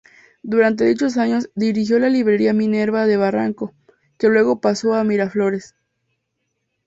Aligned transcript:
Durante 0.41 0.83
dichos 0.85 1.15
años 1.17 1.51
dirigió 1.53 1.99
la 1.99 2.09
Librería 2.09 2.53
Minerva 2.53 3.05
de 3.05 3.17
Barranco, 3.17 3.75
que 4.17 4.29
luego 4.29 4.59
pasó 4.59 4.95
a 4.95 5.03
Miraflores. 5.03 5.75